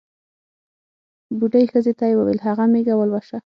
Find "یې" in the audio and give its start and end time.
2.09-2.15